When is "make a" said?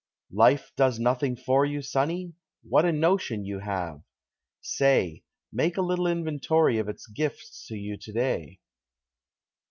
5.53-5.83